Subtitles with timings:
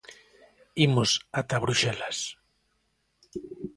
[0.87, 2.17] Imos ata Bruxelas...